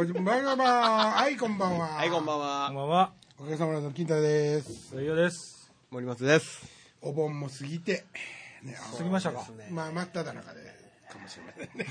[0.00, 2.72] おじばばばはいこんばんははい、こんばんこんは。
[2.72, 3.12] ばんは。
[3.38, 5.70] おかげさまで金太です水曜です。
[5.90, 6.64] 森松です。
[7.02, 8.06] お盆も過ぎて、
[8.62, 9.46] ね、過ぎましたか。
[9.70, 10.60] まあ真っ只中で
[11.12, 11.86] かもしれませんね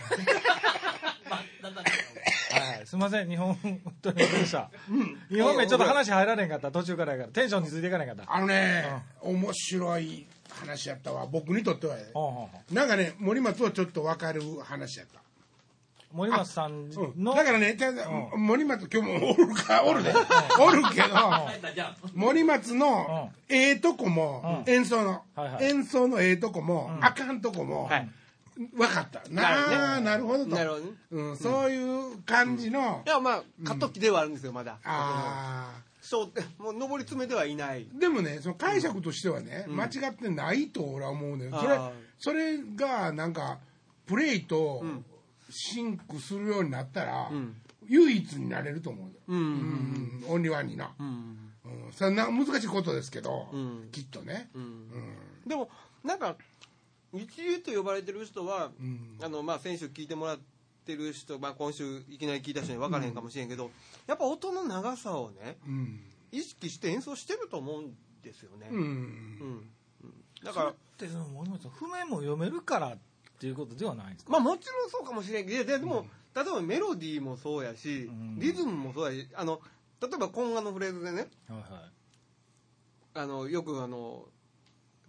[2.50, 4.72] はい、すみません、日本、本当にでした。
[5.30, 8.24] 日本名ちょっと話入られんかった、途中からやから、テンションについていかないかった。
[8.28, 8.86] あのね、
[9.22, 12.06] 面白い話やったわ僕にとってはね
[12.72, 15.22] なんかね森松はちょっと分かる話やった
[16.12, 16.76] 森松さんう
[17.20, 17.78] んの、だからね、
[18.36, 20.12] 森松、今日もおるか、おるで、
[20.60, 21.08] おるけど、
[22.16, 25.66] 森松のええとこも、演奏のはいは、い。
[25.66, 28.10] 演奏のええとこも、あかんとこもはい、
[28.74, 29.22] 分かった。
[29.30, 30.56] なあ、なるほどと。
[30.56, 30.92] なるほどね。
[31.12, 31.38] うん。
[31.38, 34.80] そういう感じのい、や、まあ、過渡期ではあるんですよ、まだ。
[34.84, 37.88] あそう、もう上り詰めてはいない。
[37.96, 38.00] あ。
[38.00, 41.52] でもね、その解釈としてはね、間違ってないと俺は思うねん。
[41.52, 41.80] それ
[42.18, 43.60] それがなんか、
[44.08, 44.84] プレイと
[45.50, 47.32] シンクするようになったら、
[47.88, 49.14] 唯一になれると思うよ。
[49.28, 49.40] うん。
[49.40, 50.92] うん、オンリーワンにな。
[51.00, 51.54] うん。
[51.66, 53.90] うん、それな難しいことですけど、ん。
[53.92, 54.50] きっとね、
[55.46, 55.70] でも、
[56.04, 56.36] なんか、
[57.14, 59.18] 一流と呼ばれてる人は、ん。
[59.22, 60.40] あの、まあ、先週聞いてもらっ
[60.86, 63.72] てる人、まあ、今週いきなり聞いた人に分からへんかもしれんけど、
[64.08, 66.00] やっぱ音の長さをね、うん。
[66.32, 68.68] 意識して演奏してると思うんですよね。
[68.72, 68.78] うん。
[68.78, 68.86] うん。
[70.04, 70.22] うん。
[70.44, 73.09] だからっ、てその森松さん、譜面も読めるからって
[73.48, 74.32] いうことではないんですか？
[74.32, 78.40] まあもちろんそうかもしれんけど、ででも、例えばメロディーもそうやし、ん。
[78.40, 79.62] リズムもそうやし、あの、
[80.02, 81.92] 例えばコンガのフレーズでね、はいはい。
[83.16, 84.26] あの、よくあの、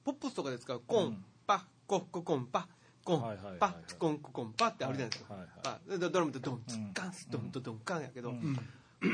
[0.05, 1.25] ポップスとかで使うコン、うん。
[1.47, 2.67] パ、コッココンパ、
[3.05, 5.35] コンはいはいはいはい、パ、コンココンパってあるじゃないですか。
[5.35, 6.83] はいはいあでドラムってドン、ツうん。
[6.87, 8.57] ッカンス、ドンとドンカンやけど、うん。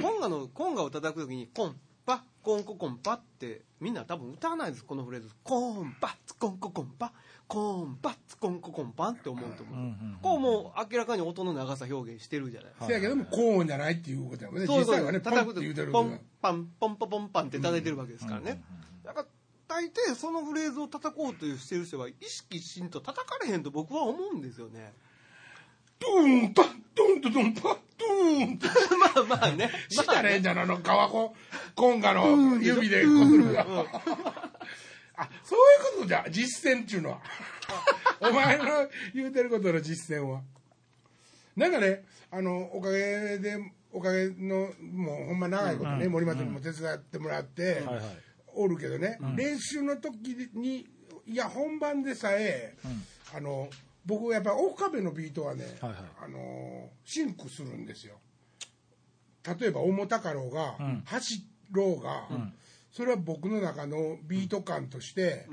[0.01, 5.29] コンガの、コンガを叩くときに、コン、パ、コンココンパって、みんな多分歌わないです、このフレーズ。
[5.43, 7.13] コン、パ、ツコンココンパ、
[7.49, 9.77] コン、パ、ツコンココンパって思うと思う。
[9.77, 12.73] うんうんこうもう明らかに音の長さ表現してるじゃない。
[12.87, 14.67] せやけども高音じゃないっていうことやもんね。
[14.67, 14.95] そうそう。
[14.97, 18.63] 実際はねポン叩くって言うてるとポンパンポンポポンパンって叩いてるわけですからね。
[19.05, 19.27] だから
[19.69, 24.93] 大抵そのフレーズを叩こうとしてる人は意識しんと叩かれへんと僕は思うんですよね。
[25.99, 27.63] ドーンパッドンとドンパッ
[27.99, 28.59] ドーン
[29.29, 29.71] まあまあね。
[29.89, 30.79] したらええんじゃんあの？
[30.79, 31.35] 川子
[31.75, 34.56] コンガの指でこす
[35.17, 36.27] あそういうことじゃ。
[36.31, 37.23] 実践っちゅうのは。
[38.21, 38.65] お前の
[39.15, 40.43] 言うてることの実践は。
[41.57, 43.57] なんかねあのおかげで
[43.93, 48.03] おかげのもうほんま長いことね、森松にも手伝ってもらって、はいはい。
[48.49, 50.87] おるけどね、練習の時に
[51.27, 52.75] いや本番でさえ、
[53.35, 53.69] あの
[54.05, 56.01] 僕やっぱり岡部のビートはね、はいはい。
[56.25, 58.19] あのシンクするんですよ。
[59.59, 61.03] 例えば桃高郎がん。
[61.07, 62.29] 走ろうが、
[62.97, 65.47] それは僕の中のビート感として、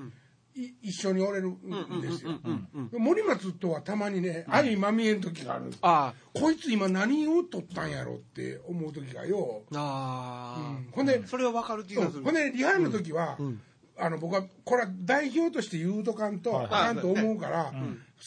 [0.56, 2.40] い一緒に折れるんですよ、
[2.94, 5.80] 森松とはたまにね相まみえん時があるんです。
[5.82, 10.56] あこいつ今何を取ったんやろって思う時がよあ。
[10.58, 10.96] あ。
[10.96, 12.24] ほんでそれはわかる気がする。
[12.24, 13.38] ほんでリハの時は、
[13.98, 17.74] あの僕はこれは代表として言うとかんとあかんと思うから、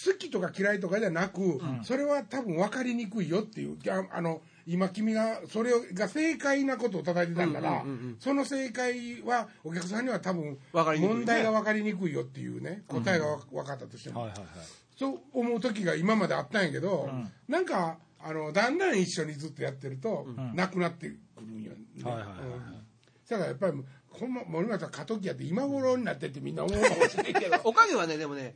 [0.04, 3.78] 好きとか嫌いとかじゃなく、それは多分分かりにくいよっていう。
[3.90, 7.84] ああの今君がそれが正解なことを叩いてたんだら、
[8.18, 14.48] その正解はお客さんには多分問題が分かりにくいよっていうね答えがわ分かったとしても、はいはいはい。
[14.98, 17.08] そう思う時が今まであったんやけど、
[17.48, 21.78] なんかあのだんだん一緒にずっとやってると、なくなってくるんよ、ね。
[22.02, 22.48] はいはいはいはい。
[22.48, 22.86] うん。
[23.28, 23.72] だからやっぱり
[24.10, 27.56] ほんま森松は過渡期やって今頃になってってみんな思うかもしれんけど。
[27.64, 28.54] おかげはね、でもね、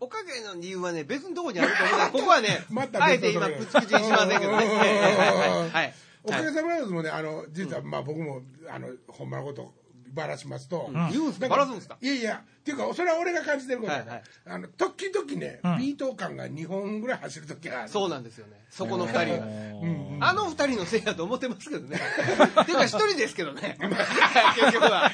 [0.00, 5.94] おかげの理由はね、別のところにあると思うから、 ここはねま、たあえて今、口々にしませんけどね。
[6.24, 9.72] おかげさまでもねあの実はまあ僕もあのほんまのこと
[10.12, 11.32] ばらしますと、言うん。
[11.32, 11.96] すかなんかばらすんですか？
[12.00, 12.42] いやいや。
[12.44, 14.22] っていうかそれは俺が感じてること、はいはい。
[14.46, 17.88] あの時々ね、ビート感が2本ぐらい走る時がある。
[17.88, 18.60] そうなんですよね。
[18.70, 19.46] そこの二人が。
[19.46, 21.98] うんあの二人のせいだと思ってますけどね。
[22.66, 23.78] ていうか一人ですけどね。
[23.80, 25.06] 結局は。
[25.06, 25.12] あ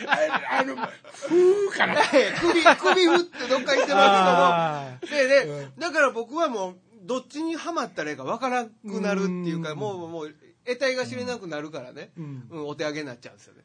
[0.60, 1.96] あのふーかな。
[2.40, 5.28] 首、首振ってどっか行ってあますけど。
[5.28, 10.34] で、で、だから僕はもう、どっちにはまったらいいか分からなくなるっていうか、もう、もう、
[10.64, 12.10] 得体が知れなくなるからね。
[12.16, 13.60] うん、お手上げになっちゃうんですよね。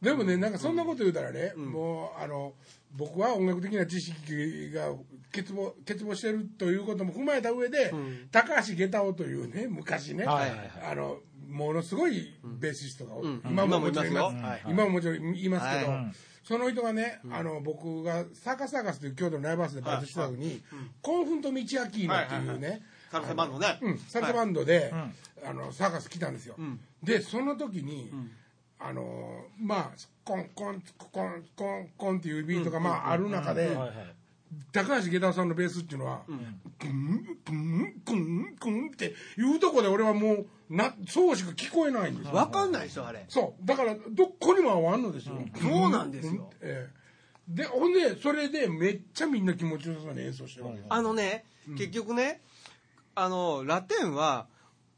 [0.00, 2.54] でもねなんかそんなこと言うたらね、もうあの
[2.96, 4.92] 僕は音楽的な知識が
[5.32, 7.92] 欠乏欠乏してるということも踏まえた上で、
[8.30, 10.70] 高橋下駄男というね昔ね、はいはいはい。
[10.92, 11.18] あの
[11.48, 13.40] ものすごいベーシストが、ん。
[13.44, 16.12] 今ももちろんいます今も今ももちろんいますけど、はい。
[16.44, 20.62] その人がね、あの僕がサーカスサーカスという京都のライブハウスでバイトしてた時に、
[21.02, 22.82] コンフント道明っていうね、はいはいはい。
[23.10, 23.78] サルサバンドね。
[23.82, 24.94] うん、サルサバンドで、
[25.44, 26.56] あのサーカス来たんですよ、
[27.02, 28.10] でその時に、
[28.80, 29.90] あのまあ
[30.24, 33.76] コンコンコンコンコンっていうビートがまあある中で。
[34.72, 42.34] 高橋下駄さんのベースっていうのは、グングングングンっていうとこで俺はもうなそうしか聞こえないんですよ。
[42.34, 43.26] わかんないでしょあれ。
[43.28, 43.66] そう。
[43.66, 46.50] だからどっこにも合わんのですよ、そうなんですよ。
[46.62, 46.98] ええ。
[47.48, 50.78] でほんでそれでめっちゃみんな気持ちよさそうに演奏してるわけ。
[50.78, 51.44] よあのね、
[51.76, 52.40] 結局ね
[53.14, 54.46] あのラテンは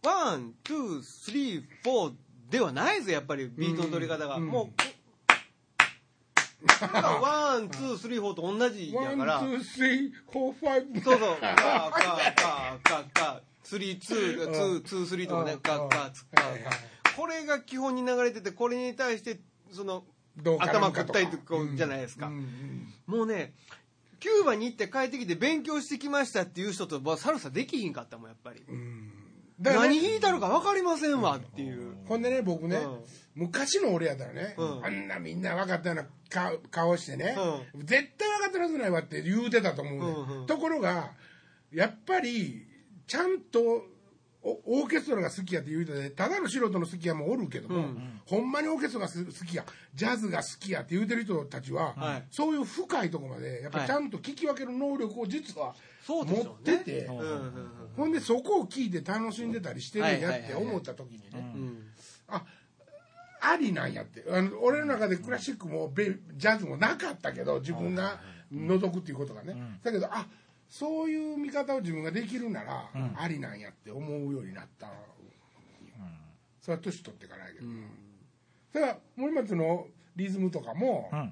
[0.04, 2.12] one two three four
[2.50, 4.46] ではないですよやっぱりビートの取り方が、うん。
[4.46, 4.68] もう
[7.22, 9.38] one two three four と同じ one、やから。
[9.38, 11.00] two、three、four、five。
[11.00, 12.34] そうそう、 カーカー
[12.82, 17.16] カーカースリーツー、ツー、ツースリーとかね、カーカーツカーカー。
[17.16, 19.40] これが基本に流れてて、これに対して、
[19.72, 20.04] その、
[20.58, 22.26] 頭くったりとかじゃないですか。
[22.26, 22.34] うん。
[22.34, 22.94] うん。
[23.06, 23.54] もうね、
[24.18, 28.62] キューバに行って帰ってきて勉強してきましたっていう人と、まあサルサできひんかったもん、やっぱり。
[29.60, 31.96] だからね何弾いたのか分かりませんわっていう。
[32.06, 32.98] ほんでね、僕ね、うん。
[33.34, 34.84] 昔の俺やったらね、うん。
[34.84, 37.36] あんなみんな分かったような顔顔してね、
[37.74, 40.46] う絶対分かってるはずないわって言うてたと思うね、うんうん。
[40.46, 41.12] ところが、
[41.72, 42.66] やっぱり、
[43.06, 43.82] ちゃんと、お
[44.42, 47.88] オーケストラが好きやって言うてて、ただの素人の好きやもおるけども、
[48.24, 49.64] ほんまにオーケストラが好きや、
[49.94, 52.24] ジャズが好きやって言うてる人たちは、はい。
[52.30, 55.74] そういう深いところまで、やっぱりちゃんと聞き分ける能力を実は
[56.06, 61.62] 持ってて、うんうんほんでそこを聞いて楽しんでたりしてるんやって思った時にね、うん。
[61.62, 61.86] うん。
[62.28, 62.44] あ
[63.42, 64.24] ありなんやって。
[64.30, 68.20] あの俺の中でクラシックもベジャズもなかったけど自分が
[68.52, 70.26] 覗くっていうことがね、だけどあ
[70.70, 74.86] そういう見方を自分ができるなら、ありなんやって思うようになった、
[76.62, 77.66] それは年取ってからやけど、
[78.72, 81.22] だから森松のリズムとかも、もう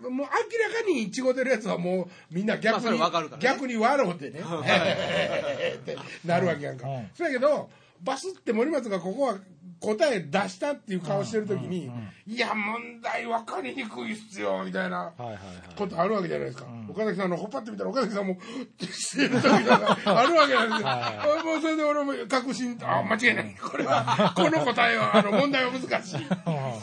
[0.00, 3.28] 明らかに違ってるやつはもうみんな逆に、まあね。
[3.38, 4.40] 逆に笑うてね。
[4.40, 7.68] ってなるわけやんか、うんそやけど
[8.02, 9.38] バスって森松がここは
[9.80, 11.90] 答え出したっていう顔してる時に、
[12.26, 15.38] いや問題分かりにくいっすよみたいなはいはいはい。
[15.74, 18.36] ことあるわけじゃないですか、岡崎さんのほっぱってみたら岡崎さんも
[18.78, 20.88] してる時とかあるわけなんですよ。
[20.88, 23.56] あ もうそれで俺も確信あ間違いない。
[23.56, 26.26] これは この答えはあの問題は難しい。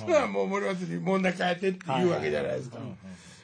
[0.02, 2.80] それはもう森松に問題変えてって言うわけじゃないですか、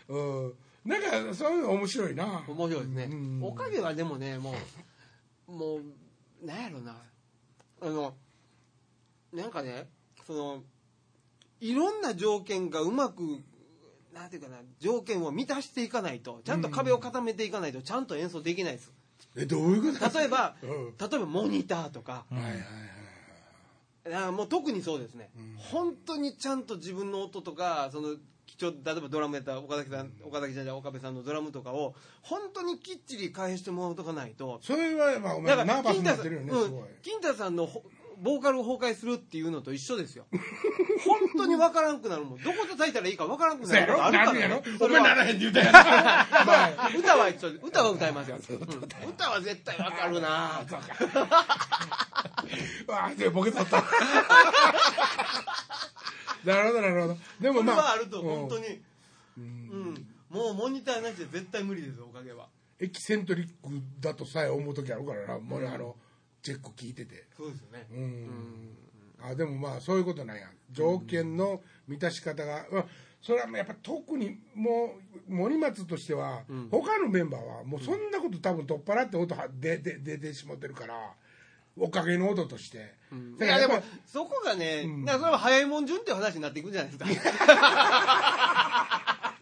[0.10, 0.54] うん、
[0.86, 2.44] なんかそういうの面白いな。
[2.48, 3.40] 面白いですね、うん。
[3.44, 4.56] おかげはでもねも
[5.48, 6.96] うもうなんやろな
[7.84, 8.14] あの
[9.34, 9.88] なんかね
[10.26, 10.64] その
[11.60, 13.22] いろんな条件がうまく
[14.14, 18.92] なんていうかな条件を満たしていかないとちゃんと壁を固めていかないとちゃんと演奏できないです。
[19.36, 20.20] えどういうこと？
[20.20, 20.70] 例えば、うん。
[20.98, 22.64] 例えばモニターとか、はいはいはい
[24.28, 25.30] あもう特にそうですね、
[25.72, 34.60] 本当にちゃんと自分の音とかその貴重例えばドラムやったら岡崎さん岡崎じゃない岡部さんのドラムとかを本当にきっちり返してもらうとかないと。
[34.62, 37.84] それはまあお前ナーバスになってるよねすごい、うん、金太さんのほ
[38.24, 40.26] ボーカルを崩壊するっていうのと一緒ですよ。
[41.06, 42.42] 本当に分からんくなるもん。
[42.42, 43.92] どこ叩いたらいいか分からんくなる。
[43.94, 44.64] ことあるからね。
[44.80, 45.72] お前ならへんって言うたやろ。
[45.84, 49.10] まあ歌は一緒歌は歌いますよ、うん。
[49.10, 50.28] 歌は絶対分かるな。
[52.88, 53.84] わあでボケとった
[56.46, 57.18] なるほどなるほど。
[57.40, 58.36] でもこれまあはあるとうん。
[58.42, 58.82] 本当に。
[59.38, 60.08] うん。
[60.30, 62.48] もうモニターなしで絶対無理ですよおかげは。
[62.80, 63.54] エキセントリック
[64.00, 65.96] だとさえ思う時あるからなもうあの
[66.42, 67.28] チェック聞いてて。
[67.36, 67.88] そうですよね。
[67.92, 68.78] うん。
[69.22, 70.48] あでもまあそういうことなんや。
[70.72, 72.86] 条件の満たし方が、まあ
[73.22, 74.96] それはやっぱ特にも
[75.30, 81.14] う森松としては、他のメンバーはもうそんなこと多分取っ払って音は出て出てしまってるから
[81.78, 87.06] おかげの音として、いだからやでもそこがね、だからそれは早いもん順っていう話になっていくんじゃないですか。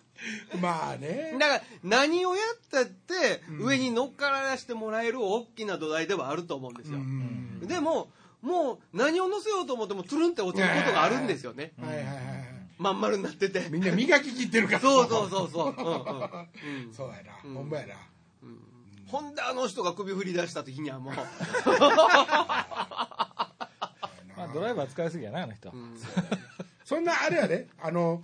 [0.61, 1.35] まあね。
[1.39, 7.59] だから何をやったって上に乗っからしてもらえる大きな土台ではあると思うんですよ、うん。
[7.67, 8.09] でも
[8.41, 11.73] もう何を乗せようと思ってもトゥルンって落ちることがあるんですよね。
[11.81, 12.25] はいはいはいはい。
[12.77, 13.67] まん丸になってて。
[13.69, 14.79] みんな磨ききってるから。
[14.79, 15.93] そうそうそうそう、うんうん。
[16.85, 17.95] う んそうやな、ほんまやな
[19.07, 21.13] ほんであの人が首振り出した時にはもう。
[24.37, 25.69] まあ、ドライバー使いすぎやなあの人。
[25.69, 25.75] は、
[26.83, 27.67] そんなあれやで。
[27.81, 28.23] あの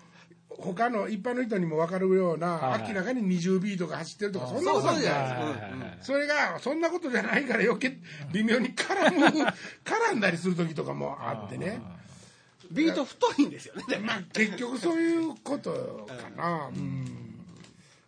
[0.50, 2.90] 他の一般の人にも分かるような、はいはい。
[2.90, 5.46] 明らかに20ビートが走ってるとかそんなことじゃない。
[5.46, 8.00] ですかそれがそんなことじゃないから余計
[8.32, 11.82] 微妙に絡む絡んだりする時とかもあってね。
[12.72, 17.17] ビート太いんですよねまあ結局そういうことかな、うん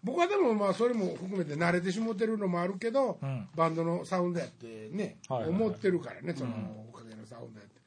[0.04, 3.50] 僕はでもまあそれも含めて慣れてしもてるのもあるけど、ん。
[3.56, 5.60] バンドのサウンドやってね、はいはいはい。
[5.62, 6.52] 思ってるからねその
[6.90, 7.80] おかげのサウンドやって。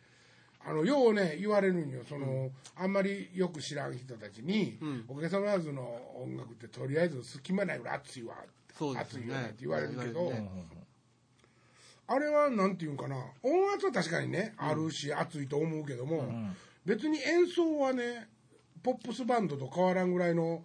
[0.64, 4.78] あのようね言われるんよその、あんまりよく知らん人たちに
[5.08, 5.82] 「おかげさまずの
[6.14, 9.00] 音楽ってとりあえず隙間ないぐらい熱いわ」ね。
[9.00, 10.46] 熱いよねって言われるけど、言われる
[12.06, 16.28] あれはなんていうんかな音圧は確かにね、あるし熱いと思うけども、
[16.84, 18.28] 別に演奏はね
[18.82, 20.62] ポップスバンドと変わらんぐらいの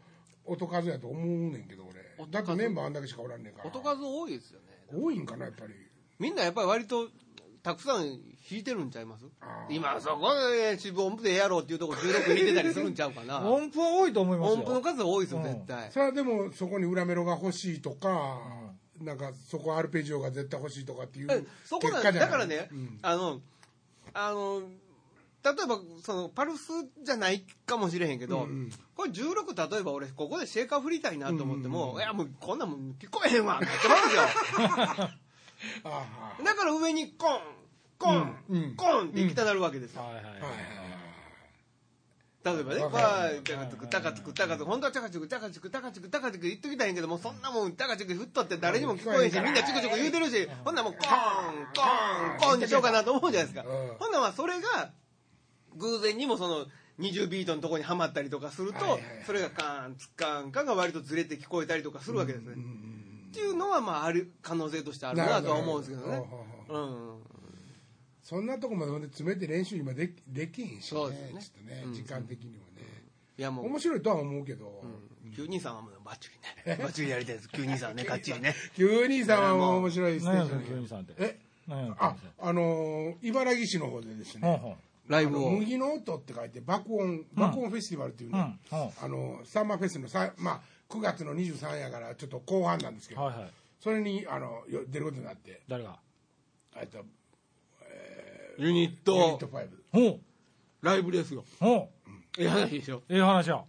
[0.48, 2.28] 音数やと思うねんけど俺。
[2.32, 3.68] だってメンバーあんだけしかおらんねんから。
[3.68, 4.66] 音数多いですよね。
[4.92, 5.74] 多いんかなやっぱり。
[6.20, 7.10] みんなやっぱり割と
[7.62, 8.06] たくさん
[8.50, 9.26] 弾いてるんちゃいます？
[9.70, 13.40] 今そこで四分音符でやろうっていうとこ16弾いてたりするんちゃうかな。
[13.50, 14.60] 音符は多いと思いますよ。
[14.62, 15.44] 音符の数多いですようん。
[15.46, 15.92] 絶対。
[15.92, 18.40] それはでもそこに裏メロが欲しいとか、
[19.02, 22.14] なんかそこアルペジオが絶対欲しいとかっていう結果じゃない？
[22.22, 23.00] だからね、うん。
[23.02, 23.42] あの
[24.14, 24.62] あの
[25.44, 26.72] 例えばそのパルス
[27.04, 28.72] じゃないかもしれへんけど、うんうん。
[28.96, 31.96] これ16例えば俺ここでシェーカー振りたいなと思っても、うんうん。
[31.96, 35.10] うんいやもうこんなんもん聞こえへんわってなすよ。
[36.44, 37.42] だから上にコン
[37.98, 38.76] コン、うんうん。
[38.76, 40.04] コンって行きたなるわけですよ、
[42.44, 53.68] 例えばね、わー、タカチク、タカチク、タカチク、本当はタカチク、タカチク、タカチク、タカチク言っときたいんやけども、そんなもん、タカチク振っとって誰にも聞こえへんし、みんなチクチク言うてるし、ほんならもう、コーン、コーン、コーンにしようかなと思うじゃないですか。
[53.68, 53.98] うん。
[53.98, 54.92] ほんならまあ、それが、
[55.78, 56.66] 偶然にもその、
[57.00, 62.54] 20ビートのところにはまったりとかするとはいはいはい、それがカーン、ツッカーン、カが割とずれて聞こえたりとかするわけですね。
[62.54, 66.24] うんうんっていうのは、まあ、ある可能性としてあるなとは思うんですけどね。
[66.70, 67.18] うん。
[68.24, 71.42] そんなとこまでほんで詰めて練習今できできへんしそうですね。
[71.42, 71.94] ちょっとね、うん。
[71.94, 72.82] 時間的にもね、
[73.38, 74.84] いやもう、面白いとは思うけど、
[75.36, 76.30] 923はもうバッチ
[76.66, 76.78] リね。
[76.82, 77.50] バッチリやりたいです。
[77.50, 78.56] 923ね、がっちりね。
[78.76, 81.14] 急にさんはもう面白いステ何やそのージ急にさんって。
[81.18, 81.40] え？
[81.68, 85.52] 何やああのー茨城市の方でですね、ライブを。
[85.52, 88.80] 麦の音って書いて爆音爆音フェスティバルっていうね、うん。
[88.80, 88.90] うん。
[89.02, 93.50] あのサンマーフェスのさ、まあ、9月の23やからちょっと後半なんですけど、はいはい。
[93.80, 95.62] それにあのよ出ることになって。
[95.68, 95.98] 誰が？
[96.76, 97.06] えっと
[98.60, 100.20] ユニッユニットト、5、ほう。
[100.82, 101.44] ライブですよ。
[101.60, 101.90] ほ
[102.40, 102.98] ええ話でしょ。
[102.98, 103.56] うええ話や。
[103.58, 103.68] はい。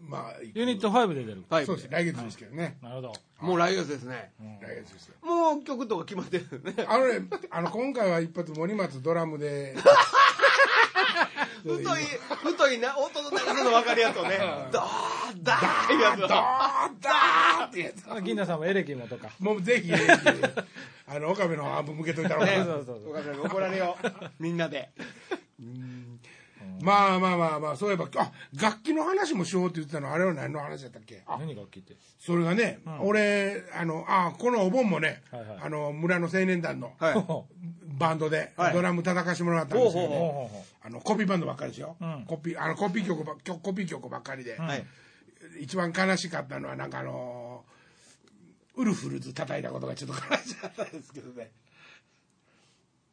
[0.00, 1.44] まあユニット5で出る。
[1.50, 1.66] はい。
[1.66, 3.12] そうです来月ですけどね、なるほど。
[3.40, 4.32] もう来月ですね。
[4.62, 5.14] 来月ですよ。
[5.22, 6.86] もう曲とか決まってるよね。
[6.88, 9.76] あのねあの今回は一発森松ドラムで
[11.62, 12.04] 太い、
[12.52, 14.38] 太いな、音の長さの分かるやつをね、
[14.70, 16.20] ダー、ダーいうやつを。
[16.20, 18.04] ドーダーってやつ。
[18.10, 19.30] あ銀田さんもエレキもとか。
[19.40, 19.92] もうぜひ
[21.06, 22.56] あの岡部の半分向けといたら、ね。
[22.56, 23.10] そうそうそう。
[23.10, 24.08] お母さんに怒られよう。
[24.38, 24.90] みんなで。
[26.80, 31.22] まあまあまあまあそういえばあ楽器の話もしようって言ってたのあれは何の話だったっけ？
[31.26, 31.96] あ何楽器って？
[32.18, 35.58] それがね、俺あのあこのお盆もね、はいはい。
[35.62, 37.14] あの村の青年団のはい。
[37.14, 37.46] ほ
[37.98, 38.74] バンドではい。
[38.74, 42.24] ドラム叩かしてもらったんですけど、うほうほうほあのコピーバンドばっかりですよ、うん。
[42.26, 44.84] コピーあのコピー曲ば曲コピー曲ばっかりで、はい。
[45.60, 47.64] 一番悲しかったのはなんかあの
[48.76, 51.50] ウルフルズ叩いたことがちょっと悲しかったですけどね。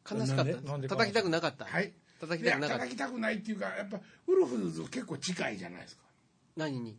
[0.08, 1.64] 悲しかったなんで叩きたくなかった？
[1.64, 2.84] はい叩きたくなかった。
[2.84, 2.96] 叩。
[2.96, 6.02] きたくないっていうかやっぱウルフルズ結構近いじゃないですか。
[6.56, 6.92] 何に？
[6.92, 6.96] う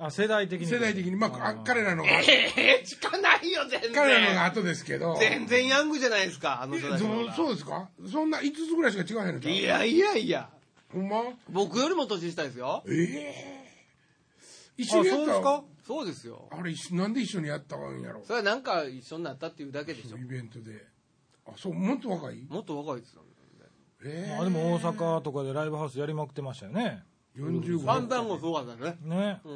[0.00, 0.66] あ世代的に。
[0.66, 1.16] 世代的に。
[1.16, 2.04] まああ彼らの。
[2.04, 3.92] がええ、近ないよ、全然。
[3.92, 5.16] 彼らのが後ですけど。
[5.18, 7.34] 全然ヤングじゃないですか、あのえ人たちの方が。
[7.34, 7.88] そうそうですか？
[8.10, 10.48] そんな5つぐらいしか違わへんのいやいやいや。
[10.92, 11.24] ほんま？
[11.50, 12.84] 僕よりも年下ですよ。
[12.88, 13.68] ええ
[14.76, 15.22] 一緒にやった？
[15.24, 15.64] あそうですか？
[15.84, 16.48] そうですよ。
[16.52, 20.16] あれ一緒なんで一緒にやったんやろそれはなんか一緒になったっていうだけでしょ。
[20.16, 20.20] イ。
[20.24, 20.86] ベントで。
[21.46, 22.46] あそうもっと若い？
[22.48, 23.22] もっと若いですよ。
[23.26, 23.27] え
[24.00, 27.02] まあでも大阪とかでライブハウスやりまくってましたよね。
[27.36, 28.96] え45ファンダンゴすごかったね。
[29.02, 29.40] ね。
[29.44, 29.50] う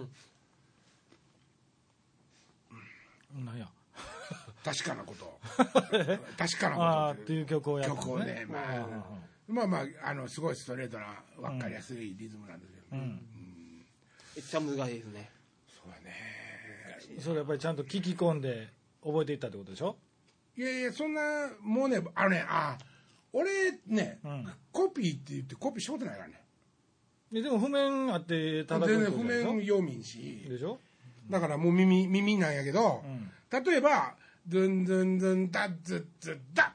[3.38, 3.44] ん。
[3.44, 3.68] なんや。
[4.64, 5.38] 確かなこと。
[6.38, 6.82] 確かなこと。
[6.82, 8.86] ああっていう曲をやった曲をねまあ。
[9.48, 13.20] まあまああのすごいストレートな分かりやすいリズムなんですよ、うん。
[14.36, 15.30] めっちゃ難しいですね。
[15.68, 16.14] そうだね。
[17.20, 18.72] それやっぱりちゃんと聞き込んで
[19.04, 19.96] 覚えていったってことでしょ？
[20.56, 22.78] いやいやそんなもうねあのねあ
[23.32, 24.52] 俺ね、うん。
[24.70, 26.40] コピーって言ってコピーしたことないからね。
[27.32, 29.52] ででも譜面あって叩く全然譜ってことでしょ？
[29.54, 30.46] 面読みんし。
[30.48, 30.78] でしょ？
[31.30, 33.64] だからもう耳耳なんやけど、うん。
[33.64, 36.70] 例えば「ドゥンドゥンドゥンダッズッズッダッ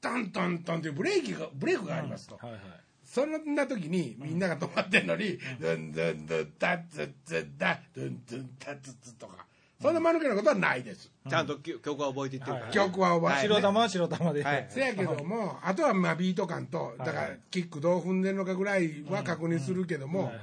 [0.00, 2.60] タンタンタン」っていうブレーキがブレークがありますと、はいはい。
[3.04, 9.46] そんな時にみんなが止まってんのに「ドゥンドゥンドゥンダッズッズッダッドゥンドゥンダッズッズ」とか
[9.80, 12.72] そんな間抜けなことはないです、ちゃんとき曲は覚えていってるからね。
[12.72, 13.40] 曲は覚えて。
[13.42, 14.66] 白玉は白玉で、はい。
[14.70, 20.42] せやけどもあとはまあビート感とだからキックどう踏んでるのかぐらいは確認するけどもはいはい。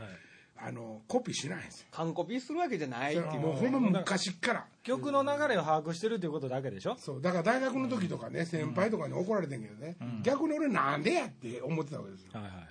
[0.66, 1.88] あのコピーしないんですよ。
[1.92, 3.42] 完コピするわけじゃないっていう。
[3.42, 4.66] もうほんま昔っから。
[4.82, 6.96] 曲の流れを把握してるっていうことだけでしょ？
[6.98, 7.22] そう。
[7.22, 12.32] だから大学の時とかね先輩とかに怒られてんけどね、逆に俺なんでやって思ってたわけですよ。
[12.36, 12.68] はいはいはい。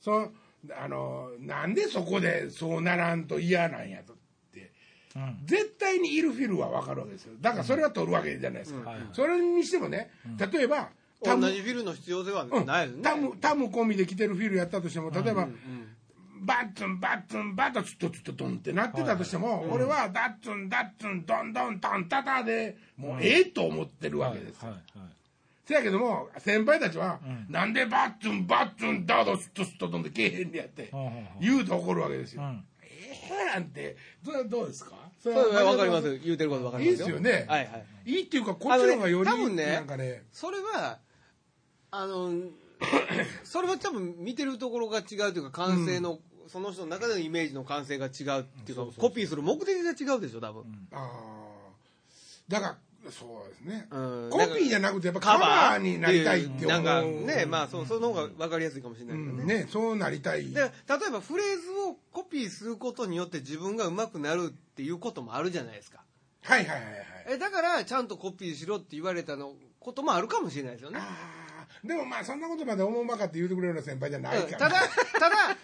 [0.00, 0.28] その
[0.76, 4.14] あのなんでそこでそうならんと嫌なんやと
[5.44, 7.34] 絶対にイルフィルは分かるわけですよ。
[7.40, 10.10] だからそれは取るわけじゃないですか、それにしてもね
[10.52, 10.90] 例えば
[11.22, 12.86] タム同じフィルの必要性はうんない。
[12.86, 13.02] ですね。
[13.02, 15.48] タムタム込みで着てるフィルやったとしても例えば、
[16.42, 25.10] バッツンバッツンバッタツッとツッとドンってなってたとしても、俺はダッツンダッツンドンドンタンタタでもうええと思ってるわけですよ、はいはい
[25.66, 30.90] せやけども先輩たちは、なんでバッツンバッツンダドスッとスッとドンでけえへんねやって、
[31.40, 32.64] 言うと怒るわけですよ、うん
[33.00, 33.96] ええなんて。
[34.24, 34.92] それはどうですか？
[35.22, 36.18] そそうわかります。
[36.18, 37.06] 言うてることわかりいいますよ。
[37.06, 37.86] ですよね、はいはい。
[38.06, 40.24] いいっていうかこっちの方がより多分ねなんかね。
[40.32, 40.98] それは
[41.90, 42.32] あの
[43.44, 51.72] それは多分見てるところが違うというか完成の、その人の中でのイメージの完成が違うっていうか、コピーする目的が違うでしょ多分、ああ
[52.48, 52.78] だから
[53.08, 54.30] そうですね、うん。
[54.30, 56.68] コピーじゃなくてやっぱカバーになりたいって思う。
[56.68, 59.46] なんかねまあそうその方が分かりやすいかもしれないけどね、うん。
[59.46, 60.50] ねそうなりたい。
[60.50, 60.70] で例え
[61.10, 66.02] ばフレーズをコピーすることによって自分が上手くなるっていうこともあるじゃないですか。
[66.42, 66.94] はいはいはいはい。
[67.30, 71.00] えだからちゃんとコピーしろって言われたのこともあるかもしれないですよね
[71.84, 74.74] でもまあそんなことまで思うまかって言うてくれるような先輩じゃないうんから、ただ、
[75.18, 75.54] ただ、あの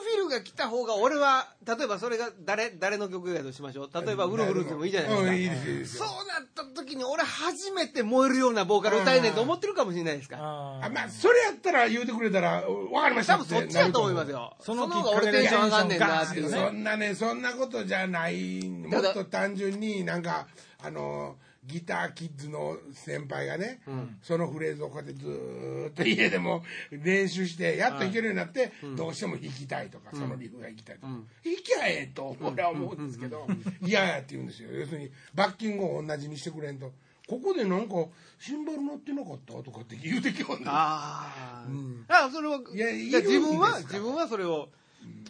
[0.00, 4.04] フィルが来た方が、俺は、例えばそれが誰、誰の曲やとしましょう。
[4.04, 5.30] 例えば、ウルフルズでもいいじゃないですか。
[5.30, 10.42] うんいいですいいですそうよなった時に、俺初めて燃えるようなボーカル歌えねんと思ってるかもしれないですから。
[10.42, 14.56] ああまあそれやったら言うてくれたら分かりました多分そっちやと思いますよ。
[14.60, 20.46] そのその方が俺テンション上がんねんなっていうねそんなねそんなことじゃないもっと単純になんか
[20.82, 23.80] あのギターキッズの先輩がね、
[24.22, 31.22] そのフレーズをこうやってずーっと家でも練習してやっと弾けるようになって、どうしても弾きたいとか、そのリフが弾きたいとか、弾
[31.62, 33.46] きゃええと俺は思うんですけど、
[33.82, 34.70] 嫌やって言うんですよ。
[34.72, 36.92] 要するにバッキングを同じにしてくれんと。
[37.28, 37.94] ここでなんか
[38.40, 42.04] シンバル乗ってなかったとかって言うてきよんあー。
[42.08, 42.24] あ。
[42.26, 44.68] あそれは、いや自分は、自分はそれを、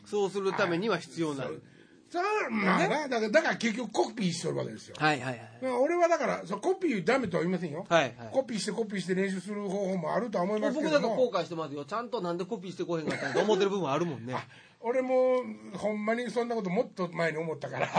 [0.07, 1.45] そうするためには必要な。
[1.45, 1.55] はい
[2.11, 4.97] それはまあなだからだから結局コピーしとるわけですよ。
[4.99, 5.35] はいはい。
[5.63, 8.15] だから俺はだからそうコピーダメとは言いませんよ、はいはい。
[8.33, 11.09] コピーしてコピーして練習する方法もあるとは思いますけ僕ども。
[11.09, 11.85] だと後悔してますよ。
[11.85, 14.35] ちゃんとなんでコピーしてこへんかったんと思ってる部分あるもんね。
[14.83, 15.43] 俺も
[15.75, 17.87] ほんまにそんなこともっと前に思ったから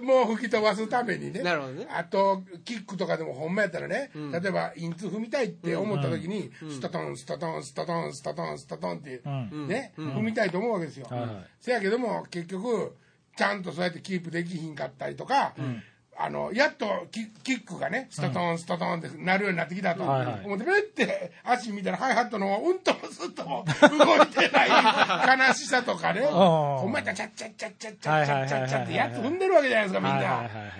[0.00, 1.42] もう吹き飛ばすためにね。
[1.42, 1.86] なるほどね。
[1.90, 9.68] あとキックとかでもほんまやったらね、例えばインツ踏みたいって思った時に、スタトンスタトンスタトンスタトンスタトンって、ん。
[9.68, 11.30] ね、踏みたいと思うわけですよ、はいはい。
[11.60, 12.96] せやけども結局
[13.36, 15.54] ちゃんとそうやってキープできひんかったりとか、
[16.16, 20.02] あのやっとキキックがねスタトンスタトンってなるようになってきたと。
[20.04, 20.44] はいはい。
[20.44, 26.20] 思ってブッて足見たらハイハットのうんともすっとも動いてない悲しさとかね。
[26.22, 30.72] ほんまやったらチャッチャッチャッチャッチャッチャッチャッチャッってやつ踏んでるわけじゃないですかみんはいはいなはいはい。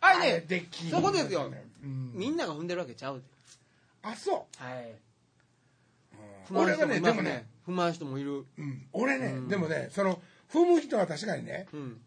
[0.00, 1.50] あれね、できんそこですよ。
[1.82, 2.12] うん。
[2.14, 3.24] みんなが踏んでるわけちゃうで。
[4.02, 4.62] あそう。
[4.62, 4.92] はい。
[6.54, 8.46] 俺はねでもね踏まん人いますね、踏まん人もいる。
[8.56, 8.86] うん。
[8.92, 10.20] 俺ね、でもねその
[10.52, 12.00] 踏む人は確かにね、うん。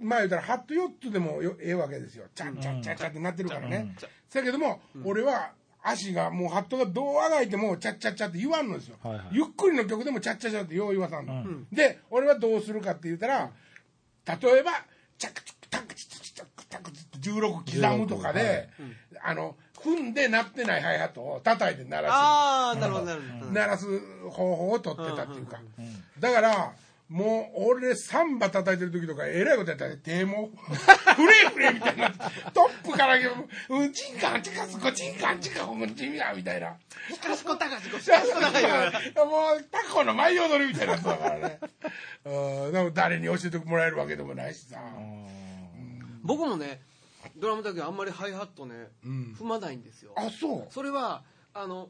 [0.00, 2.26] まあ言うたらハット4つでもよええわけですよ。
[2.34, 3.94] チャンチャンチャンチャンってなってるからね、
[4.28, 9.24] せやけども、俺は足がもうハットがどうあがいてもチャッチャッチャって言わんのですよ、はいはい。
[9.32, 13.50] ゆっくりの曲でもチャッチャッチャってよう言わさんの、で俺はどうするかって言ったら
[14.26, 14.72] 例えば
[15.18, 18.68] チャクチクタクチクチクタクチク16刻むとかで、
[19.22, 23.52] あの踏んで鳴ってないハイハットを叩いて鳴らすああ、なるほど、なるほど。
[23.52, 23.86] 鳴らす
[24.28, 25.60] 方法を取ってたっていうか、
[26.18, 26.72] だから
[27.08, 30.50] もう俺サンバ叩いてる時とかえらいことやったら手も
[31.16, 32.10] フレフレみたいな
[32.52, 36.76] トップからうんちんかんちかすこちんかんちかうんちんやみたいな
[37.22, 38.60] かしこたかしこ、しかしこたか
[39.00, 39.24] しこ。
[39.24, 41.60] もうタコの舞い踊りみたいなやつだからね
[42.26, 44.78] うんでも誰に教えてもらえるわけでもないしさ
[46.22, 46.82] 僕もね、
[47.36, 50.12] ドラムだけあんまりハイハットね、踏まないんですよ。
[50.16, 51.22] あそうそれは、
[51.54, 51.88] あの、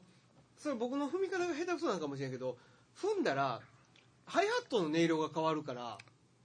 [0.57, 2.57] それ僕の踏み方が下手くそなのかもしれんけど、
[2.97, 3.61] 踏んだら、
[4.29, 5.99] ハイハットの音色が変わるから、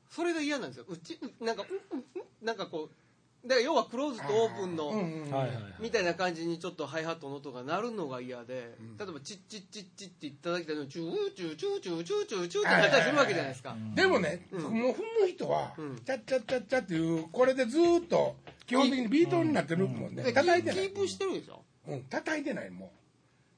[0.10, 0.86] それが嫌なんですよ。
[0.88, 13.76] うち、なんか、うんうんうんなんかこう、だから要はクローズとオープンの、うんうんはいはいみたいな感じにちょっとハイハットの音が鳴るのが嫌で、例えばチッチッチッチッって言っただけでのチューチューチューチューチューチューチューってなったりするわけじゃないですか。
[13.96, 22.90] でもね、もう踏む人は、チャッチャッチャッチャっていうこれでずーっと基本的にビートになってるもんね、で叩いてないキープしてるでしょうん、叩いてないもん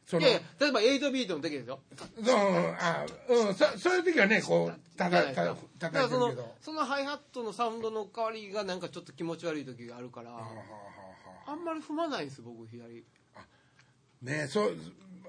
[0.06, 0.26] その。
[0.26, 1.80] 例えば8ビートの時ですよ。
[2.18, 2.28] うん
[2.80, 6.00] あうんそそういう時はねこうたたただ叩か？
[6.04, 6.56] らそのいてるけど。
[6.62, 10.32] そのハイハットのサウンドの代わりがなんかちょっと気持ち悪い時があるから
[11.48, 13.04] あんまり踏まないんです僕左。
[14.22, 14.78] ねそう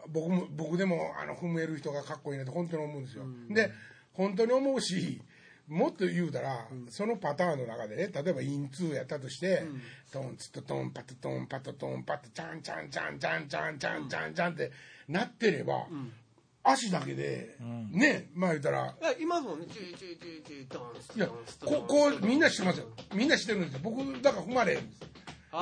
[0.09, 3.71] 僕も僕でもあの踏める人がかっこいいなって本当に思うんですよ、で
[4.13, 5.21] 本当に思うし
[5.69, 9.65] もっと言うたら、そのパターンの中でね例えばインツーやったとして、
[10.13, 14.73] トンツッとトンパトトンパトトンパトチャンチャンチャンチャンチャンチャンチャンチャンって
[15.09, 15.87] なってれば、
[16.63, 17.57] 足だけで、
[17.91, 18.95] ねまあ言うたら。
[19.01, 24.79] いやいますもんねチューチューチューチュードンスいやここうみんな知ってますよみんな知ってるんですよ僕だから踏まれ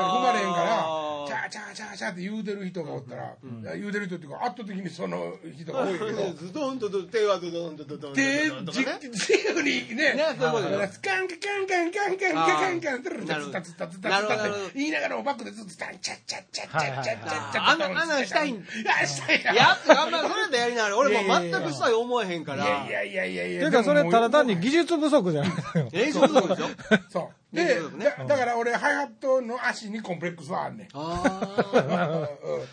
[0.03, 3.37] 踏まれへんからチャーチャーチャーチャーって言うてる人がおったら、
[3.77, 18.65] 言うてる人っていうか圧倒的にその人が多いけどズドンとド手はドドンとドドンでとドンとじかね自由にねねそういうことよだからスカンカカンカンカンカンカンカンカントゥルルなるほどツタツタツタなるツタっほどなるほどて言いながらおバックでずっとタンチャッチャッチャッチャッチャッチャッチャッチャッあんなあんなのしたいん
[19.03, 26.67] あしたいややっあんまそれだったらやりいなあれ俺もう全くしたい思えへんからいやいやいやいやいやていうかそれただ単に技術術不足じゃないのよ練習不足でしょ
[27.11, 27.81] そうねで
[28.19, 30.89] だだから俺ハイハットの足にコンプレックスはあんねん。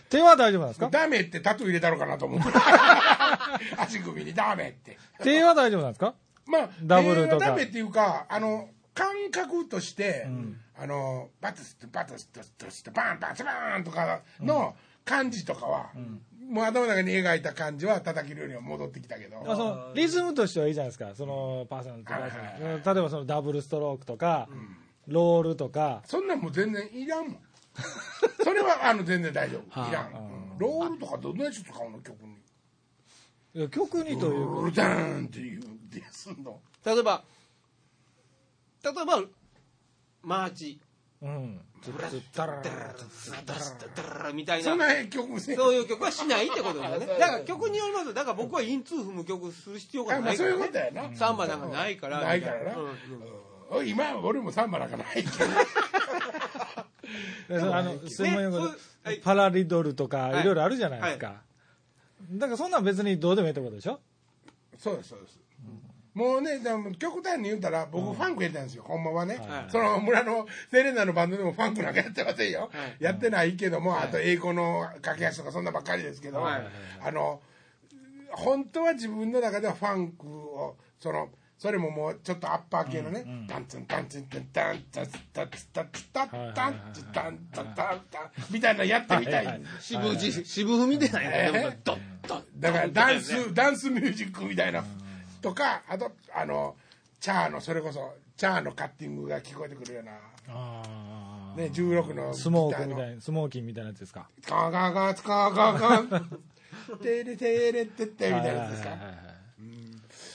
[0.09, 0.89] 手は大丈夫なんですか？
[0.89, 2.39] ダメってタトゥー入れたろうかなと思う。
[3.77, 4.97] 足首にダメって。
[5.23, 6.15] 手は大丈夫なんですか？
[6.47, 7.45] まあダブルとか。
[7.45, 10.27] えーダメっていうかあの感覚として、
[10.77, 15.91] あのバツスとバツスととしてバンバンスバーンとかの感じとかは、
[16.51, 19.41] もう頭の中に描いた感じは叩けるようには戻ってきたけど。
[19.41, 21.15] まあ、そのリズムとしてはいいじゃないですか。
[21.15, 22.81] そのパーソナルとか、はいはいはい。
[22.83, 24.49] 例えばそのダブルストロークとか、
[25.07, 26.01] ロールとか。
[26.05, 27.39] そんなんもう全然いらんもん。
[28.43, 30.57] それはあの全然大丈夫、はあいらん、うん。
[30.57, 32.35] ロールとかどんなやつ使うの曲に。
[33.53, 34.65] いや曲にというか。
[34.67, 36.59] ルダーンっていうですんの。
[36.85, 37.23] 例えば
[38.83, 39.23] 例えば
[40.21, 40.81] マーチ。
[41.21, 41.61] うん
[44.33, 52.91] みたいそんなな曲せそういう曲はしないってことですよねだから曲によりますとだから僕は in two 踏む曲する必要があまあそういうことやな、サンバなんかないからないからな、うんうん
[53.85, 55.29] 今俺もサンバなんかないけ
[57.57, 61.41] どあのすいませんねそうはいパラリドルとかいろいろあるじゃないですか、
[62.33, 64.01] だからそんなん別にどうでもいいってことでしょ
[64.77, 65.39] そうですそうです、
[66.13, 66.59] もうね
[66.99, 69.65] 極端に言うたら僕ファンクやりたいんですよ、ほんまはね、はい。
[69.69, 73.03] その村のセレナのバンドでもファンクなんかやってませんよ、はい。
[73.03, 76.67] やってないけども、あと英語の駆け足とかそんなばっかりですけど、はい。
[77.01, 77.41] あの
[78.31, 91.79] 本当は自分の中ではファンクをそのそれももうちょっとアッパー系のね、タンツンタンツンタンタンタンタンタンタンタンタンタンタンタンみたいなのやってみたい渋打渋踏みでないえね
[92.57, 94.83] だからダンス、ダンスミュージックみたいな
[95.41, 96.75] とかあとあの
[97.19, 100.11] チャーのそれこそチャーのカッティングが聞こえてくるような、
[100.49, 104.27] ああね、16のスモークみたいなスモーキーみたいなやつですか？
[104.47, 106.03] カガガツカガガ
[106.97, 108.97] テレテレテテみたいなやつですか？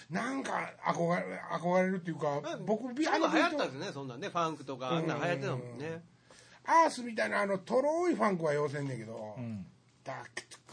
[0.09, 5.07] なんか憧れ憧れるっていうか僕ビあの流行ったんビですねそんなんねファンクとかあん。
[5.07, 6.03] なん流行ってたもんね。
[6.64, 9.66] アースみたいなあのとろいファンクは要せんねんけど、ん。
[10.05, 10.65] ダクツク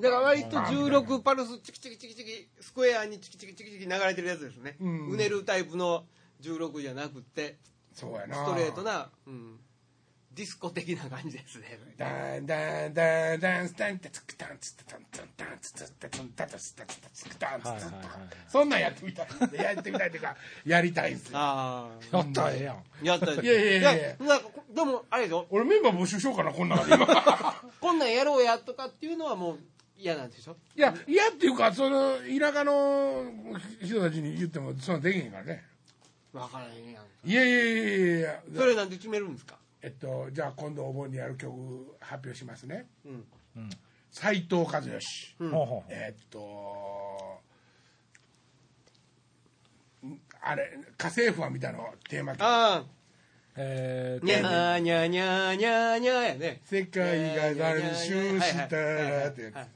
[0.00, 6.04] だから割と16パルスチキチキチキチキスクエアにチキチキチキチキ流れてるやつですね、うねるタイプの
[6.40, 7.56] 16じゃなくて
[7.92, 9.58] そうやなストレートな、うん、
[10.34, 11.78] ディスコ的な感じですね。
[11.96, 17.82] ダンダンダンダンスタンタツクタンツタンタンツタンツツタタンタタツタツタツタンツツはいはいはい
[18.48, 24.16] そんなんやってみたいやってみたいっていうかやりたいんすよあやったらええやんやったいいやいやいやいや
[24.74, 29.58] でもあれでしょ俺メンバー募集しようかなこん中で今こんなんやろうやとかっていうのはもう
[29.96, 33.22] 嫌なんでしょいや嫌っていうかその田舎の
[33.82, 35.62] 人たちに言ってもそんなできへんからね
[36.32, 41.52] 分からへんやんいやいやいやいやいやそれなんで決めるんですかえっとじゃあ今度お盆にやる曲
[42.00, 42.86] 発表しますね。
[43.04, 43.70] うん。
[44.10, 45.36] 斎藤和義。
[45.38, 45.50] うん。
[45.50, 46.38] ほうほうえっと
[50.06, 51.92] んあれ家政婦はみたいなの？
[52.08, 52.42] テーマ曲。
[52.42, 52.84] あ
[53.56, 54.24] えー
[54.74, 56.62] あにゃーにゃーにゃーにゃーにゃーやね。
[56.64, 59.54] 世界が誰に終したらってやつ。
[59.54, 59.68] はい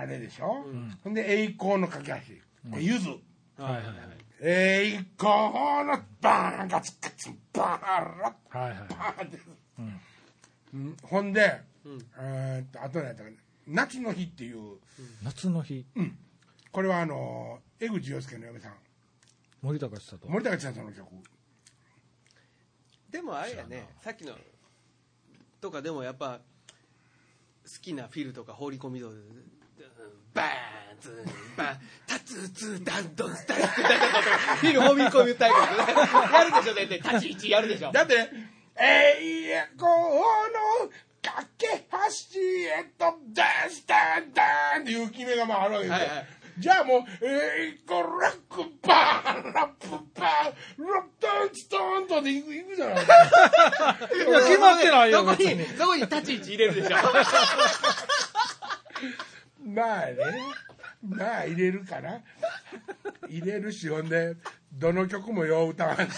[0.00, 0.64] あれでしょ、
[1.02, 2.70] ほんで栄光の架け橋。
[2.70, 3.08] これゆず。
[3.08, 3.18] はい
[3.62, 3.84] はいはい
[4.40, 9.38] 栄光のバーンガツガツバーンラッはいはいバーンって
[10.74, 11.60] うんほんで、
[12.18, 13.36] えーっとあと何やったかな。
[13.66, 14.78] 夏の日っていう。
[15.22, 15.86] 夏の日。
[16.70, 18.74] これはあの江口洋介の嫁さん。
[19.62, 20.28] 森高千里。
[20.28, 21.06] 森高千里の曲。
[23.10, 23.88] でもあれやね。
[24.02, 24.32] さっきの
[25.60, 26.38] とかでもやっぱ
[27.64, 29.16] 好きなフィルとか放り込み道で
[30.38, 33.82] バーンツーンバーンタツツダンドンスタンスダンドン
[34.58, 38.14] フィル放り込みタイプやるでしょ大体立ち位置やるでしょだって
[38.80, 46.26] 栄光の架け橋へとダンスダンダンっていう決めがまああるわけですよ、はいはい
[46.58, 56.96] じゃあもう「栄光ラックバーンラップバーンラッタンストーンと」でいくいくじゃないいや決まってないよそこににそこに立ち位置入れるでしょ
[59.78, 60.16] まあね。
[61.02, 62.20] まあ入れるかな。
[63.28, 64.36] 入れるしほんで
[64.72, 66.02] どの曲もよう歌わんし。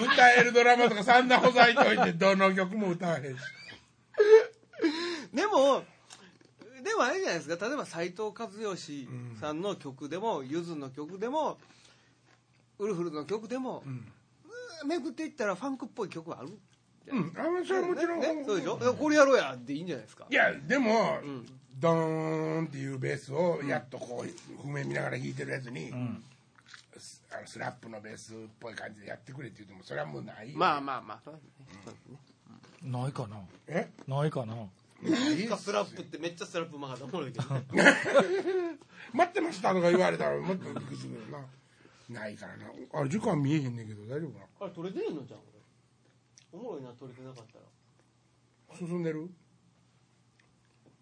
[0.00, 3.40] 歌えるドラマとかそんなほざいといてどの曲も歌わへんし。
[5.32, 5.84] でも
[6.82, 7.66] でもあれじゃないですか。
[7.66, 9.08] 例えば斎藤和義
[9.40, 11.58] さんの曲でもゆずの曲でも
[12.78, 13.82] ウルフルズの曲でも、
[14.86, 16.50] めくっていったらファンクっぽい曲はある？
[17.10, 17.32] うん。
[17.36, 18.78] あのそれはもちろん、ねねそうでしょ？
[18.80, 20.26] いやこれやろうやでいいんじゃないですか。
[20.30, 21.46] いやでも、ん。
[21.78, 25.92] ドーンっていうベースをやっとこう譜面見ながら弾いてるやつに、
[26.96, 31.66] スあのスラップのベースっぽい感じでやってくれって言ってもそれはもうないまあまあまあそうですね。
[31.84, 32.18] そうですね。
[32.90, 33.36] ないかな？
[33.68, 33.88] え？
[34.08, 34.54] ないかな？
[35.04, 37.54] いいかスラップってめっちゃスラップうまかったおもろいけど。
[37.54, 37.62] ね
[39.14, 41.44] 待ってましたとか言われたらもっとびっくりするけどな。
[42.20, 42.64] ないからな。
[42.94, 44.46] あれ時間見えへんねんけど大丈夫かな？
[44.62, 45.57] あれ取れてんのじゃんこれ
[46.52, 47.64] おもろいな取れてなかったら。
[48.76, 49.30] 進んでる？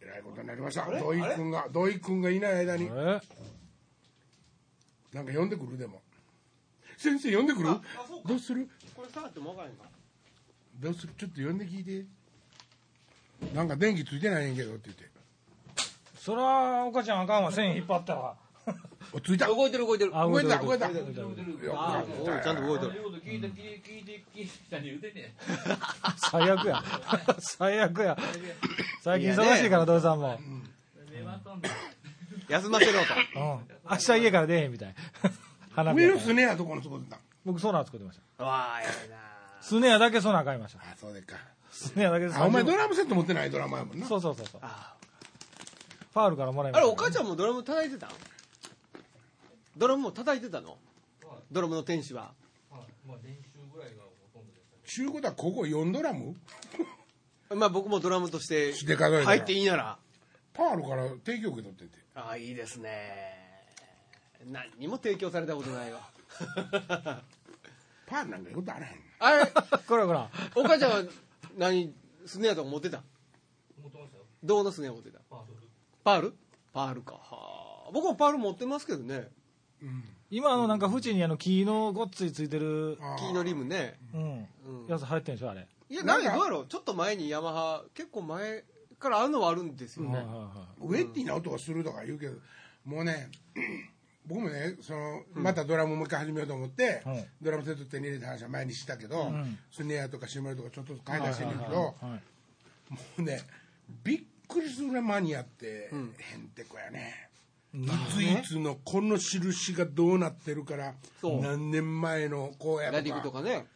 [0.02, 0.86] えらいことになりました。
[0.86, 2.84] 土井君が土井君がいない間に。
[2.84, 3.20] え
[5.12, 6.02] なんか呼んでくるでも。
[6.96, 7.68] 先生呼んでくる？
[8.26, 8.68] どうする？
[8.94, 9.84] これ触っても分からへんか。
[10.80, 11.12] どうする？
[11.16, 12.06] ちょっと呼んで聞いて。
[13.54, 15.04] なんか電気ついてないねんけどって言って。
[16.18, 17.52] そらお母ちゃんあかんわ。
[17.52, 18.36] 線引っ張ったら
[19.12, 19.46] おついた。
[19.46, 20.10] 動いてる動いてる。
[20.14, 20.88] あ動いた動いた。
[20.88, 21.26] 動いてた。
[21.26, 21.36] おい
[22.42, 22.92] ちゃんと動いてる。
[23.26, 25.32] 聞いて聞いて聞い言うてんねん
[26.16, 26.82] 最悪や
[27.40, 28.16] 最悪や
[29.02, 30.38] 最近忙しいから土井さんも、
[31.10, 31.68] 目まとんだ
[32.48, 32.98] 休ませろと
[33.34, 34.94] うん、明日家から出えへんみたい
[35.74, 38.88] 花火ウイやからルスねやとこの外でた僕ソナー作ってましたわあや
[39.60, 41.36] スネアだけソナー買いましたあそうでっか
[41.72, 44.94] スネアだけお前30ドラムセット持ってないドラマやもんなそうそうそうそうあ
[46.12, 48.10] ファウルからもらいましたあれお母ちゃんもドラム叩いてたん
[49.76, 50.78] ドラムも叩いてたの？
[51.52, 52.32] ドラムの天使は。
[53.06, 56.34] まあ練習ぐらいがほとんどでしたけちゅうことはここ4ドラム？
[57.54, 59.98] まあ僕もドラムとして入っていいなら。
[60.54, 62.02] パールから提供受け取ってて。
[62.14, 63.44] ああいいですね。
[64.46, 66.00] 何にも提供されたことないわ。
[68.06, 69.00] パールなんか言うことあらへん。
[69.18, 69.46] あれ？
[69.86, 70.30] こらこら。
[70.54, 71.12] お母ちゃんは
[71.56, 72.98] 何スネアとか持ってた？
[72.98, 74.24] ど持ってましたよ。
[74.42, 75.20] どうのスネア持ってた？
[75.28, 75.58] パーフル。
[76.02, 76.34] パール？
[76.72, 77.14] パールか。
[77.14, 77.90] はあ。
[77.92, 79.28] 僕もパール持ってますけどね
[80.30, 83.18] 今あのなんか縁にあの木のごっついついてる、あー。
[83.18, 83.98] キーのリムね。
[84.14, 84.22] うん。
[84.22, 86.66] うんやつ入ってんでしょあれ、いやなかどうやろう。
[86.66, 88.64] ちょっと前にヤマハ結構前
[88.98, 92.36] からあるのはあるんですよね、はいはいはウェッティな音がするとか言うけど
[92.84, 93.30] もうね
[94.26, 97.24] 僕もねそのまたドラムもう一回始めようと思って、うん。
[97.42, 99.58] ドラムセット手に入れた話は前にしたけど、ん。
[99.70, 102.10] スネアとかシムレとかちょっとずつ買いい出してるけど、はいはい。
[102.10, 102.20] はい
[102.88, 103.40] もうね
[104.04, 105.96] びっくりするねマニアって、へ
[106.36, 107.25] んてこやね
[107.76, 113.66] いついつのこの印がどうなってるから何年前のこうやラディとかクとかね。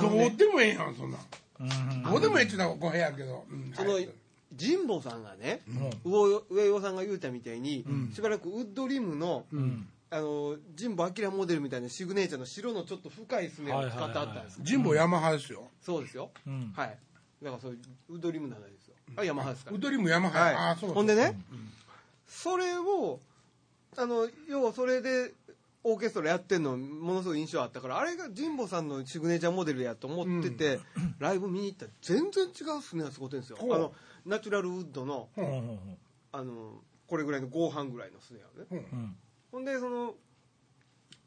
[0.00, 1.20] どうでもええやんそんなん。
[1.60, 2.02] うん。
[2.04, 4.08] どうでもええっちゅうのは語弊あるけど、うんそのはい。
[4.58, 5.60] 神保さんがね、
[6.04, 6.12] うん。
[6.12, 9.88] 上上尾さんが言うたみたいに、しばらくウッドリムの、うん。
[10.10, 15.68] あの神保明モデルみたいなシグネチャーの白のちょっと深いスネアを使ってあったんですよ、神保ヤマハですよ。
[15.82, 16.72] そうですよ、うん。
[16.74, 16.96] はい。
[17.42, 17.78] だからそういう
[18.14, 18.94] ウッドリムなんですよ。
[19.16, 20.54] あヤマハですからウッドリムヤマハ、はい。
[20.54, 21.38] ああそうほんでね、
[22.28, 23.20] それを
[23.96, 25.32] あの要はそれで
[25.82, 30.80] オーケストラやってんのものすごい印象あったからあれが神保さんのシグネチャーモデルやと思ってて、
[31.18, 33.58] ライブ見に行ったら全然違うスネア使ってるんですよ。
[33.62, 33.92] あの
[34.26, 35.72] ナチュラルウッドのううんんう。
[35.72, 35.78] ん
[36.32, 38.66] あのこれぐらいの合板ぐらいのスネアね。
[38.70, 38.80] うんう。
[39.02, 39.16] ん
[39.52, 40.14] ほんでその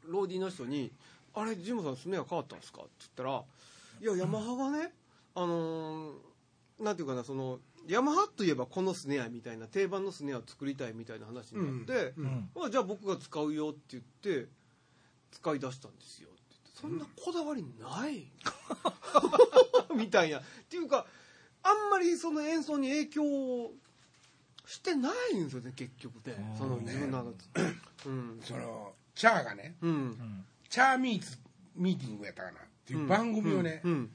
[0.04, 0.92] ローディーの人に
[1.34, 3.42] 「あれジムさんスネア変わったんですか?」って言ったら
[4.00, 4.94] 「いやヤマハがね
[5.34, 6.16] あのー
[6.82, 12.24] なんていうかなそのヤマハといえばこのスネアみたいな定番のスネアを作りたいみたいな話になって、うん。
[12.24, 14.48] うんまあ、じゃあ僕が使うよって言って
[15.32, 18.26] 使い出したんですよって言ってそんなこだわりない。
[19.96, 20.38] みたいな。
[20.38, 21.06] っていうか
[21.62, 23.72] あんまりその演奏に影響
[24.66, 26.54] してないんですよね結局ね。
[26.56, 27.34] その自分のあの
[28.06, 28.40] うん。
[28.42, 30.44] そのチャーがねうん。
[30.68, 31.38] チャーミーツ
[31.74, 34.10] ミーティングやったかなっていう番組をね、うん。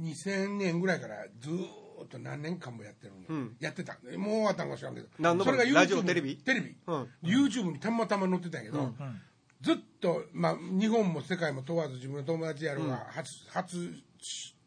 [0.00, 1.68] 2000年ぐらいからずーっ
[2.06, 3.56] と何年間もやってるんよ、うん。
[3.60, 3.98] やってた。
[4.16, 5.08] もう終わったんか知らんけど。
[5.18, 6.36] 何のそれが YouTube ラジオテレビ？
[6.36, 7.08] テレビ、うん。
[7.22, 8.86] YouTube にたまたま載ってたんやけど、うん。
[8.86, 9.20] うん
[9.62, 13.76] ずっと、まあ、日本も世界も問わず自分の友達やろうが、初初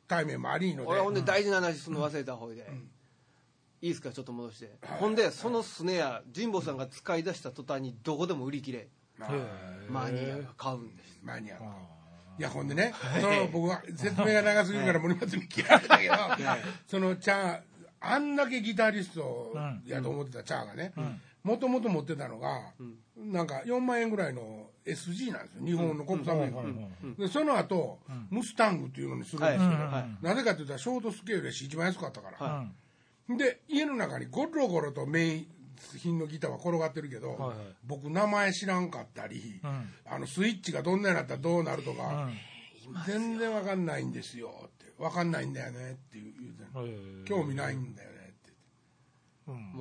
[0.07, 0.87] 対面もありいので。
[0.87, 2.69] 俺ほんで大事な話するの忘れた方で、
[3.81, 4.11] いいですか？
[4.11, 4.69] ちょっと戻して、
[4.99, 8.87] ほんでそのスネア神保さんが使い出した途端にどこでも売り切れ。
[9.17, 9.31] まあ。
[9.89, 11.17] マニアが買うんです。
[11.23, 11.61] マニアが
[12.39, 16.15] いやほんでねその僕は説明が長すぎるから森松に嫌われたけど
[16.87, 17.61] そのチャー
[17.99, 20.93] あんだけギタリストやと思ってたチャーがね
[21.43, 22.71] もともと持ってたのが、
[23.17, 25.65] なんか4万円ぐらいの SG なんですよ。
[25.65, 30.25] 日本の国産メーカーでその後、ムスタングっていうのにするんですよ、はいはい。
[30.25, 32.65] なぜかって言ったらショートスケールやし一番安かったから、は
[33.29, 35.47] で家の中にゴロゴロとメイン
[35.97, 37.57] 品のギターは転がってるけど、はいはい。
[37.85, 39.61] 僕名前知らんかったり、ん。
[40.05, 42.29] あのスイッチがどんなになったらどうなるとか、
[42.87, 43.03] うん。
[43.05, 46.85] 全然わかんないんですよってわかんないんだよねって言うてんの。
[46.85, 46.89] へ
[47.21, 47.25] え。
[47.25, 48.53] 興味ないんだよねって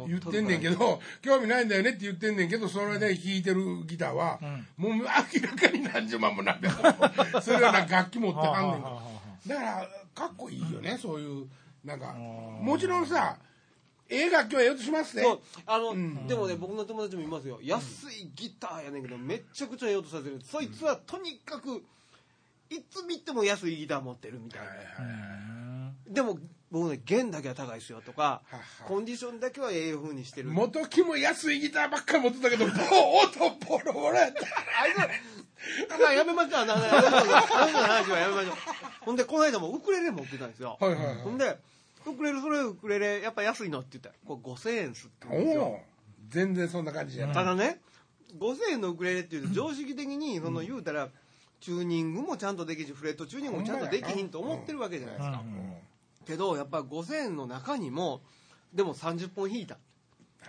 [0.07, 0.41] 言って。
[0.41, 0.47] ん。
[0.47, 4.41] ねんけど興味ないんだよねって言ってんねんけどそれで弾いてるギターは、
[4.77, 5.15] もう明ら
[5.57, 6.97] かに何十万も何百万
[7.33, 7.41] も。
[7.41, 8.83] するような楽器持ってはんねん
[9.49, 11.47] だからかっこいいよね、そういう
[11.85, 12.13] なんか。
[12.13, 13.37] もちろんさ
[14.13, 15.23] ええ楽器はええ音しますね。
[15.23, 15.41] そう。
[15.67, 17.59] あの、でもね僕の友達もいますよ。
[17.63, 20.41] 安いギターやねんけどめっちゃくちゃええ音させる。
[20.45, 21.83] そいつはとにかく
[22.71, 26.39] いつ見ても安いギター持ってるみたいな、でも
[26.71, 30.49] 僕ね弦だけは高いですよとかははコンディションだけはええ風にしてる。
[30.49, 32.77] 元木も安いギターばっかり持ってたけど、もう
[33.27, 34.41] 音ボロボロやった。
[34.41, 36.61] あいつまあやめましょう。
[36.63, 37.07] あのあのあのあの
[37.79, 38.55] 話はやめましょう。
[39.03, 40.79] ほんでこの間もウクレレ持ってたんですよ。
[40.81, 41.17] はいはいはい。
[41.17, 41.59] ほんで
[42.07, 45.81] ウクレレそれウクレレやっぱ安いのって言ったらこれ5000円すって言うんですよおお
[46.29, 47.35] 全然そんな感じじゃない。
[47.35, 47.81] ただね
[48.39, 51.09] 5000円のウクレレっていうと常識的にその言うたら
[51.61, 55.43] チューニングもちゃんとできるしフレットチューニングもちゃんとできひんと思ってるわけじゃないですか。
[55.45, 55.75] うん。
[56.25, 58.23] けどやっぱ5000円の中にも
[58.73, 59.79] でも30本弾いた。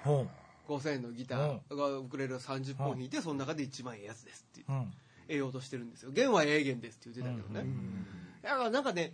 [0.03, 0.25] ほ
[0.67, 4.71] 5000円のギターがウクレレを30本弾いてその中で一番ええやつですってう。
[4.71, 4.93] うん。
[5.27, 6.11] ええ音してるんですよ。
[6.11, 7.69] 弦はええ弦ですって言ってたけどね。
[8.41, 9.13] だからなんかね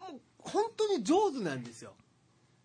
[0.00, 1.94] もう本当に上手なんですよ。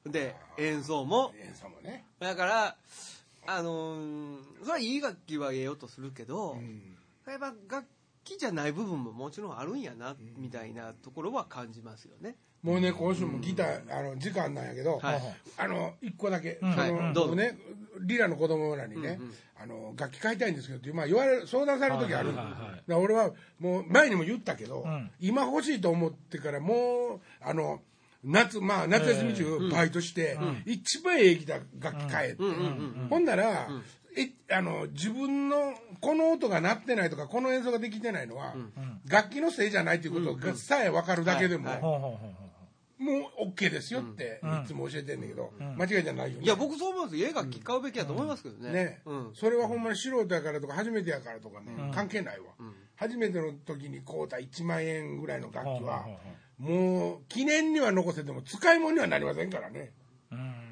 [0.05, 1.33] で演奏も。
[1.41, 2.05] 演奏もね。
[2.19, 2.75] だから
[3.47, 6.95] あのーそれはいい楽器はええ音するけど、うん。
[7.27, 7.87] やっぱ楽
[8.25, 12.35] 器じゃない部分ももちろんあるんやなみたいなところは感じますよね。
[12.65, 15.21] もうね、今週もギター、あの、時間なんやけど、はい。
[15.55, 16.73] あの、一個だけ、うん。
[16.73, 17.59] そのはいどうね、
[18.01, 19.33] リラの子供らにね、うんうん。
[19.61, 22.31] あの、楽器買いたいんですけどって、まあ言われる、相談される時ある。
[22.35, 25.11] は俺は、もう前にも言ったけど、うん。
[25.19, 27.81] 今欲しいと思ってから、もう、あの、
[28.23, 32.43] 夏、まあ夏休み中、バイトして、一番ええギター楽器買えって。
[32.43, 33.69] うんうんうんほんなら、
[34.17, 38.55] えあの自分のこの音が鳴ってないとかこの演奏ができてないのは、
[39.07, 42.45] 楽器のせいじゃないということがさえ分かるだけでも、はいほうほうほうほ
[42.97, 45.29] もう OK ですよっていつも教えてんねん。
[45.29, 46.45] けど、間違いじゃないよね。
[46.45, 48.71] いや僕そう思います家楽器買うべきやと思いますけどね。
[48.71, 49.31] ね、うん。
[49.33, 52.45] それはほんまに素人やからとか初めてやからとかね、関係ないわ、
[52.95, 56.05] 初めての時に買うた1万円ぐらいの楽器は、
[56.57, 59.91] もう記念には残せても使い物にはなりませんからね。
[60.31, 60.64] ううん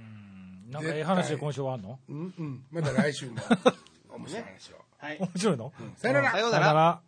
[0.73, 1.99] なんかええ話で今週はあんの？
[2.09, 2.63] うんうん。
[2.71, 3.35] また来週も。
[4.17, 5.17] 面白い話を、はい。
[5.19, 5.73] 面白いの？
[5.97, 6.65] さよならさようなら。
[6.65, 7.01] さよなら